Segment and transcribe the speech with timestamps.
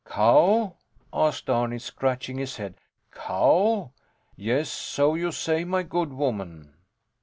[0.03, 0.77] Cow?
[1.13, 2.73] asked Arni, scratching his head.
[3.11, 3.91] Cow?
[4.35, 6.73] Yes, so you say, my good woman.